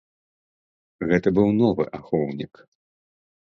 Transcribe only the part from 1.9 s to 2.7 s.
ахоўнік.